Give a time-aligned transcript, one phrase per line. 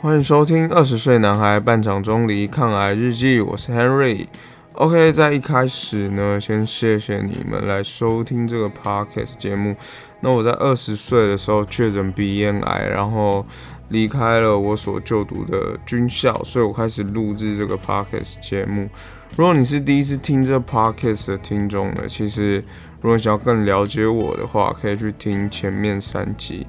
[0.00, 4.26] 欢迎收听《二十岁男孩半场中离抗癌日记》，我是 Henry。
[4.74, 9.74] OK，在一开始呢，先谢谢你们来收听这个 Podcast 节目。
[10.20, 13.44] 那我在二十岁的时候确诊鼻咽癌，然后
[13.88, 18.88] 离开了我所就读的军校，所以我开始录制这个 Podcast 节目。
[19.36, 22.62] 如果你是第一次听这 Podcast 的听众呢，其实
[23.00, 26.64] 如果想要更了解我的话，可以去听前面三集。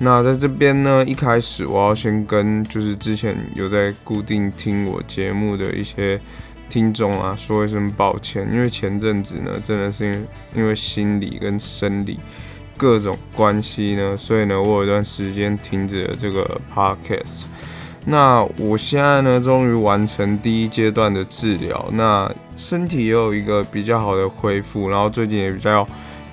[0.00, 6.20] 那在这边呢，一开始我要先跟就是之前有在固定听我节目的一些
[6.70, 10.24] 听众啊说一声抱歉，因为前阵子呢，真的是因为
[10.54, 12.20] 因为心理跟生理
[12.76, 17.46] 各种关系呢，所以呢，我有一段时间停止了这个 podcast。
[18.06, 25.84] 那我现在呢，终于完成第一阶段的治疗，那身体也有一个比较好的恢复，然后最近也比较。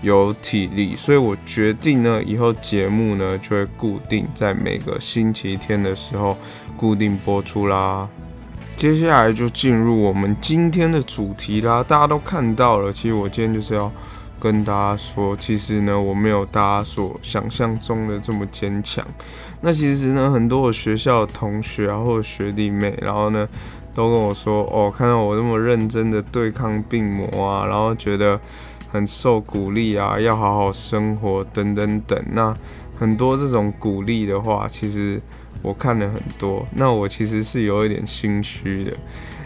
[0.06, 6.38] 有体力，所以我决定呢，以后节目呢就会固定在每个星期天的时候
[6.78, 8.08] 固定播出啦。
[8.76, 11.84] 接下来就进入我们今天的主题啦。
[11.84, 13.92] 大家都看到了，其实我今天就是要
[14.40, 19.04] 跟大家说，其实呢我没有大家所想象中的这么坚强。
[19.62, 23.48] 那其实呢，很多我学校的同学啊或者学弟妹，然后呢
[23.96, 28.40] 都跟我说，哦，看到我那么认真的对抗病魔啊，然后觉得。
[28.96, 32.20] 很受鼓励啊，要好好生活等等等。
[32.32, 32.56] 那
[32.98, 35.22] 很多这种鼓励的话，其实
[35.62, 36.66] 我看了很多。
[36.74, 38.94] 那我其实是有一点心虚的，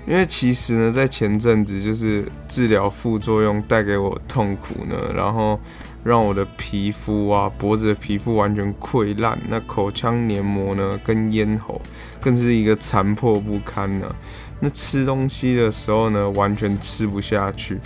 [0.08, 5.60] 因为其实呢，在前阵子就是治疗副作用带给我痛苦呢，然后
[6.04, 11.82] 让我的皮肤啊，脖子的皮肤完全溃烂，那口腔黏膜呢跟咽喉
[12.22, 14.16] 更是一个残破不堪呢。
[14.62, 17.80] 那吃东西的时候呢，完全吃不下去。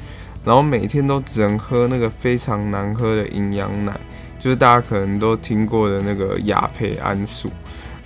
[0.45, 3.97] 然后每天都只能喝那个非常难喝的营养奶，
[4.37, 7.49] 就是大家可能都听过的那个雅培安素。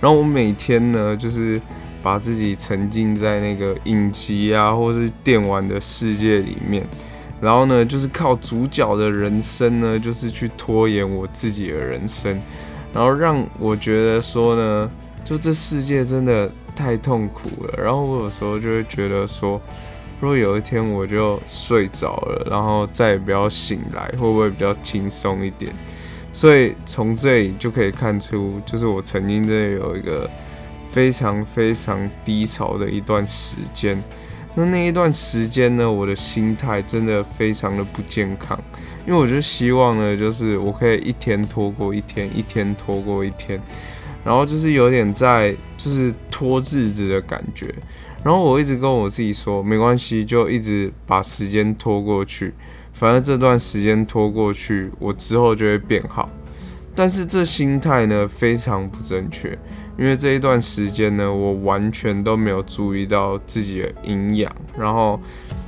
[0.00, 1.60] 然后我每天呢，就是
[2.00, 6.86] 把自己沉浸在那个影集啊，或是电玩的世界里面，
[7.40, 12.40] 然后呢，就是靠主角的人生呢，就是去拖延我自己的人生，
[12.92, 14.88] 然后让我觉得说呢，
[15.24, 17.82] 就这世界真的太痛苦了。
[17.82, 19.60] 然后我有时候就会觉得说。
[20.20, 25.72] 如果有一天我就睡着了，然后再也不要醒来，会不会比较轻松一点？
[26.32, 30.28] 所以从这里就可以看出，就是我曾经真的有一个
[30.88, 33.96] 非常非常低潮的一段时间。
[34.54, 38.58] 那那一段时间呢，我的心态真的非常的不健康，
[39.06, 43.60] 因为我就希望呢，就是我可以一天拖过一天，一天拖过一天，
[44.24, 47.72] 然后就是有点在就是拖日子的感觉。
[48.24, 52.52] 然后我一直跟我自己说，没关系，就一直把时间拖过去，
[52.92, 56.28] 反正这段时间拖过去，我之后就会变好。
[56.96, 59.56] 但是这心态呢非常不正确，
[59.96, 65.18] 因为这一段时间呢，我完全都没有注意到自己的营养，然后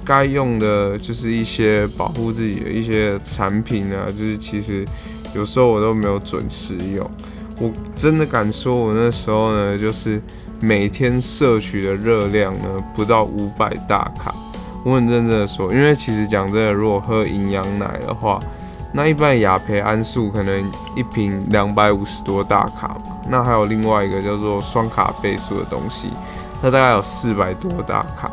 [0.05, 4.85] 该用的就是一些保护自己的一些产品啊，就是其实
[5.37, 7.09] 有时候我都没有准时用。
[7.61, 10.21] 我真的敢说，我那时候呢，就是。
[10.61, 14.35] 每天摄取的热量呢不到五百大卡，
[14.85, 18.39] 我很认真的说，因为其实讲真的，如果喝营养奶的话，
[18.93, 26.09] 那一般雅培安素可能一瓶两百五十多大卡嘛，那还有另外一个叫做双卡倍数的东西，
[26.61, 28.31] 它大概有四百多大卡。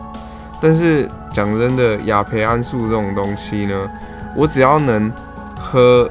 [0.59, 3.87] 但是讲真的，雅培安素这种东西呢，
[4.35, 5.11] 我只要能
[5.59, 6.09] 喝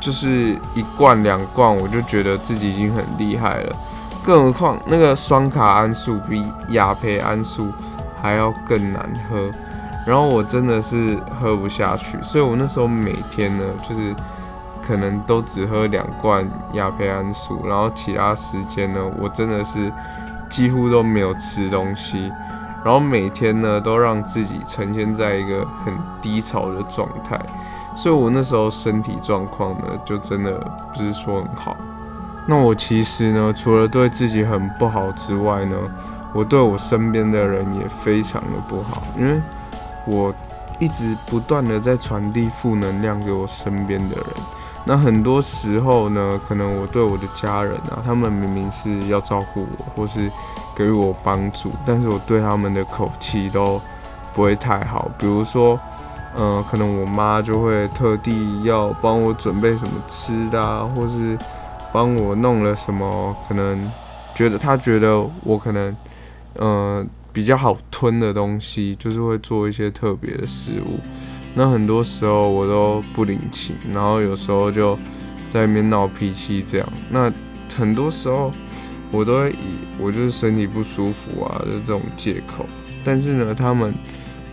[0.00, 3.76] 就是一罐两罐，我就觉得自己已经很厉害了。
[4.22, 7.72] 更何况那个双卡安素比亚培安素
[8.20, 9.50] 还要更难喝，
[10.06, 14.14] 然后我真的是喝不下去，所以我那时候每天呢，就是
[14.82, 19.90] 可能都只喝两罐亚培安素，然后其他时间呢，我真的是
[20.48, 22.30] 几乎都没有吃东西，
[22.84, 27.40] 然后每天呢都让自己呈现在一个很低潮的状态，
[27.94, 30.52] 所以我那时候身体状况呢，就真的
[30.92, 31.76] 不是说很好。
[32.46, 35.76] 那我其实呢，除了对自己很不好之外呢，
[36.32, 39.40] 我对我身边的人也非常的不好，因为
[40.04, 40.34] 我
[40.80, 44.26] 一直不断的在传递负能量给我身边的人。
[44.84, 50.28] 那很多时候呢，可能我对我的家人啊，他们明明是要照顾我或是
[50.74, 53.80] 给予我帮助，但是我对他们的口气都
[54.34, 55.08] 不会太好。
[55.18, 55.78] 比如说，
[56.36, 61.38] 嗯，可能我妈就会特地要帮我准备什么吃的，啊，或是。
[61.92, 63.36] 帮我弄了什么？
[63.48, 63.78] 可能
[64.34, 65.96] 觉得他觉得我可能，
[66.54, 70.98] 呃，比较好吞的东西，就是会做一些特别的食物。
[71.54, 74.96] 那很多时候我都不领情，然后有时候就
[75.48, 76.88] 在那边闹脾气这样。
[77.10, 77.32] 那
[77.76, 78.52] 很多时候
[79.10, 82.64] 我都会以我就是身体不舒服啊的这种借口。
[83.02, 83.92] 但是呢，他们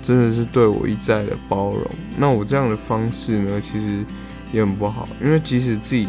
[0.02, 1.86] 真的是对我一再的包容。
[2.18, 4.04] 那我这样的方式呢，其实
[4.52, 6.08] 也很不好，因为即使自己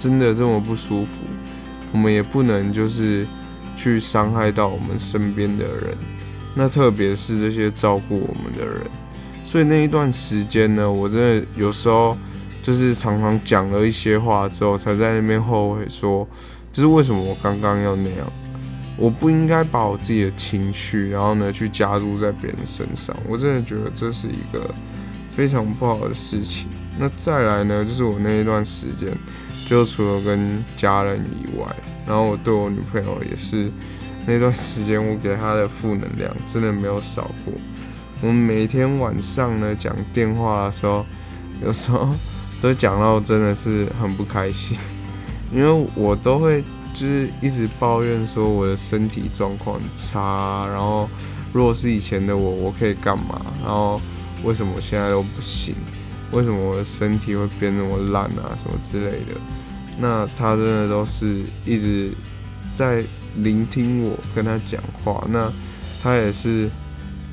[0.00, 1.22] 真的这么不舒服，
[1.92, 3.26] 我们也不能就是
[3.76, 5.94] 去伤害到我们身边的人。
[6.54, 8.80] 那特别是这些照顾我们的人。
[9.44, 12.16] 所以那一段时间呢，我真的有时候
[12.62, 16.26] 就是常常讲了一些话之后，才在那边后悔说，
[16.72, 18.32] 就是为什么我刚刚要那样？
[18.96, 23.16] 我不应该把我自己的情绪，然后呢去加入在别人身上。
[23.28, 24.72] 我真的觉得这是一个
[25.30, 26.68] 非常不好的事情。
[26.98, 29.08] 那再来呢，就是我那一段时间，
[29.70, 31.64] 就除了跟家人以外，
[32.04, 33.70] 然后我对我女朋友也是
[34.26, 37.54] 那段时间，我给她的负能量真的没有少过。
[38.20, 41.06] 我们每天晚上呢讲电话的时候，
[41.64, 42.08] 有时候
[42.60, 44.76] 都讲到真的是很不开心，
[45.54, 51.08] 因为我都会就是一直抱怨说我的身体状况很差，然后
[51.52, 53.40] 如果是以前的我，我可以干嘛？
[53.62, 54.00] 然后
[54.42, 55.76] 为什么我现在都不行？
[56.32, 58.54] 为什么我的身体会变那么烂啊？
[58.56, 59.40] 什么之类的？
[59.98, 62.10] 那他真的都是一直
[62.72, 63.04] 在
[63.36, 65.52] 聆听我跟他讲话，那
[66.02, 66.68] 他也是。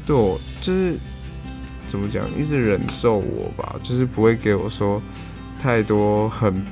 [0.06, 0.98] 对我就是
[1.86, 5.04] 怎么讲，一直忍受我吧，就是不会给我说
[5.60, 6.66] 太多很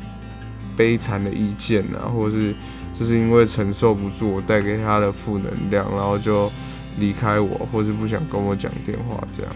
[0.77, 2.55] 悲惨的意见啊，或是
[2.93, 6.49] 就是因为承受不住我带给他的负能量，然后就
[6.97, 9.51] 离开我，或是不想跟我讲电话这样。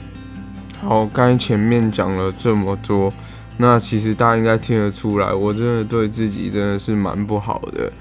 [0.81, 3.11] 好，刚才前面讲了这么多，
[3.57, 7.91] 那其实大家应该听得出来，我真的对自己真的是蛮不好的，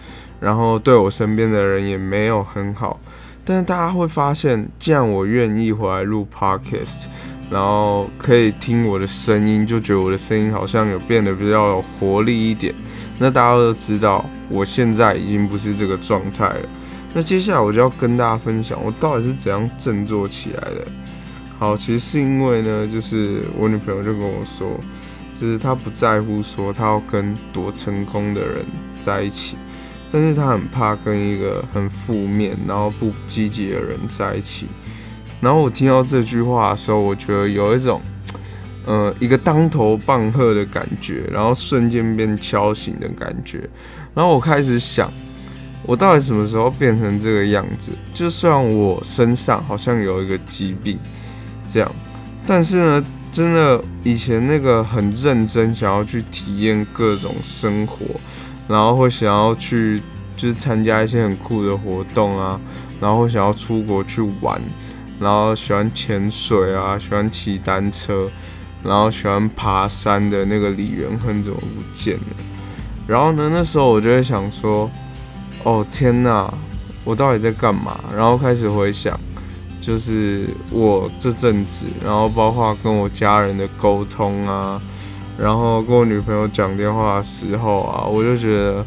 [0.41, 2.99] 然后对我身边的人也没有很好。
[3.45, 7.07] 但是大家会发现，既然我愿意回来录 podcast，
[7.51, 12.73] 然后可以听我的声音，就觉得我的声音好像有变得比较有活力一点。
[13.19, 16.69] 那大家都知道，我现在已经不是这个状态了。
[17.13, 20.87] 那接下来我就要跟大家分享，我到底是怎样振作起来的。
[21.59, 24.79] 好，其实是因为呢，就是我女朋友就跟我说，
[25.35, 28.65] 就是她不在乎说她要跟多成功的人
[29.01, 29.57] 在一起。
[30.11, 34.67] 但是她很怕跟一个很负面，然后不积极的人在一起。
[35.41, 38.01] 然后我听到这句话的时候，我觉得有一种，
[38.87, 43.69] 呃，一个当头棒喝的感觉，然后瞬间变敲醒的感觉。
[44.15, 45.13] 然后我开始想，
[45.83, 47.91] 我到底什么时候变成这个样子？
[48.15, 50.99] 就算我身上好像有一个疾病，
[51.69, 51.93] 这样，
[52.47, 58.05] 但是呢，真的以前那个很认真想要去体验各种生活。
[58.69, 59.99] 然后会想要去，
[60.37, 62.61] 就是参加一些很酷的活动啊，
[63.01, 64.61] 然后会想要出国去玩，
[65.19, 68.29] 然后喜欢潜水啊，喜欢骑单车，
[68.85, 72.37] 然后喜欢爬山的那个李元亨怎么不见了？
[73.07, 74.91] 然后呢，那时候我就会想说，
[75.63, 76.53] 哦天哪，
[77.05, 77.99] 我到底在干嘛？
[78.15, 79.19] 然后开始回想，
[79.81, 84.81] 就是我这阵子，然后包括跟我家人的沟通啊。
[85.41, 88.85] 然后跟我女朋友讲电话的时候啊，我就觉得，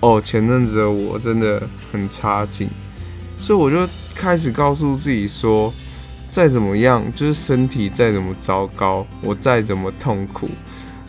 [0.00, 1.62] 哦，前阵子的我真的
[1.92, 2.68] 很差劲，
[3.38, 5.72] 所以我就开始告诉自己说，
[6.28, 10.50] 再怎么样，就是身体再怎么糟糕，我再怎么痛苦，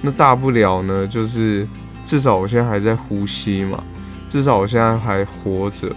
[0.04, 1.68] 那大不了呢，就是
[2.06, 3.84] 至少我现在还在呼吸嘛，
[4.30, 5.92] 至少我现在还活着。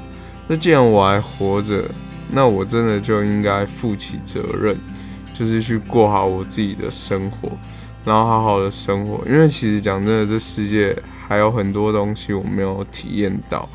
[0.49, 1.85] 那既然我还活着，
[2.33, 4.77] 那我真的就应该负起责任，
[5.35, 7.51] 就是去过好我自己的生活。
[8.03, 10.97] 然后好好的生活，因为其实讲真的，这世界
[11.29, 13.69] 还有很多东西我没有体验到。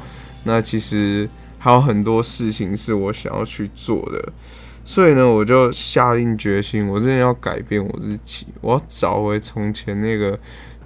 [0.43, 4.33] 那其实还有很多事情是我想要去做的，
[4.83, 10.37] 所以呢，我就下定决心，我真的要改变我自己，我要找回从前那个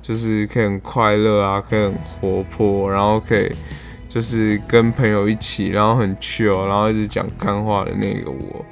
[0.01, 3.49] 就是可以很快乐啊，可以很活泼，然后可以
[4.09, 8.65] 就是跟朋友一起，然后很 chill，然后一直讲干话的那个我。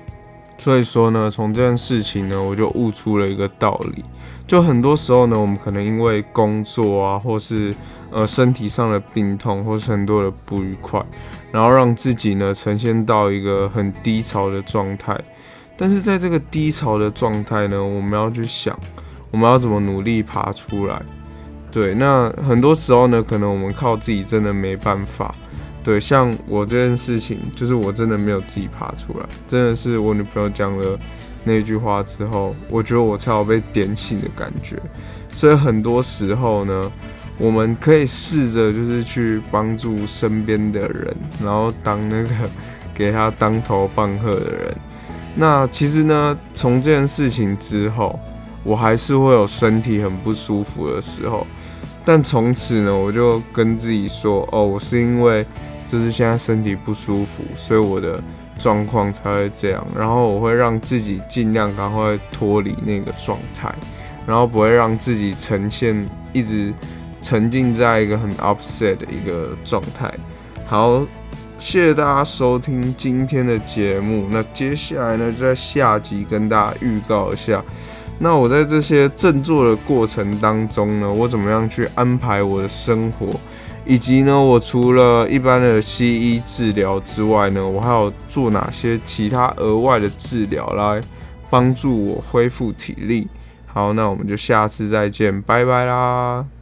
[0.58, 4.04] 所以说呢，从这件事情呢，我就悟出了一个道理。
[4.48, 7.76] 就很多时候呢，我们可能因为工作啊，或是
[8.10, 11.06] 呃身体上的病痛，或是很多的不愉快，
[11.52, 15.16] 然后让自己呢呈现到一个很低潮的状态。
[15.78, 18.76] 但是在这个低潮的状态呢，我们要去想，
[19.30, 21.00] 我们要怎么努力爬出来。
[21.72, 25.34] 对，那很多时候呢，可能我们靠自己真的没办法。
[25.84, 31.00] 对，像我这件事情，就是我真的没有自己爬出来，真的是我女朋友讲了
[31.46, 34.78] 那句话之后，我觉得我才有被点醒的感觉。
[35.30, 36.82] 所以很多时候呢，
[37.38, 42.30] 我们可以试着就是去帮助身边的人，然后当那个
[42.94, 44.76] 给他当头棒喝的人。
[45.36, 48.20] 那其实呢，从这件事情之后，
[48.68, 51.48] 我还是会有身体很不舒服的时候，
[52.06, 55.44] 但从此呢，我就跟自己说，哦，我是因为。
[55.90, 58.22] 就是现在身体不舒服，所以我的
[58.60, 59.88] 状况才会这样。
[59.98, 63.74] 然后我会让自己尽量赶快脱离那个状态，
[64.28, 66.74] 然后不会让自己呈现一直
[67.22, 70.14] 沉浸在一个很 upset 的一个状态。
[70.66, 71.00] 好，
[71.58, 74.28] 谢谢大家收听今天的节目。
[74.30, 77.64] 那接下来呢，在下集跟大家预告一下。
[78.20, 83.28] 那我在这些振作的过程当中呢，我怎么样去安排我的生活，
[83.86, 91.00] 以及呢，我除了一般的西医治疗之外呢，我还有做哪些其他额外的治疗来
[91.50, 93.28] 帮助我恢复体力？
[93.68, 96.57] 好，那我们就下次再见，拜拜啦。